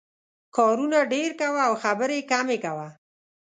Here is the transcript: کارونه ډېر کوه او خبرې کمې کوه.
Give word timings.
کارونه 0.55 0.99
ډېر 1.13 1.29
کوه 1.41 1.61
او 1.67 1.73
خبرې 1.83 2.19
کمې 2.31 2.57
کوه. 2.65 2.87